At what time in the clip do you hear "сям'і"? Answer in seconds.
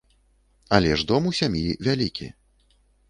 1.41-1.77